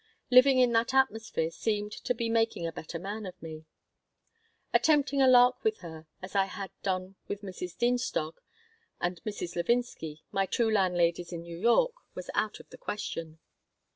[0.31, 3.65] Living in that atmosphere seemed to be making a better man of me
[4.73, 7.77] Attempting a lark with her, as I had done with Mrs.
[7.77, 8.37] Dienstog
[8.99, 9.55] and Mrs.
[9.55, 13.37] Levinsky, my first two landladies in New York, was out of the question.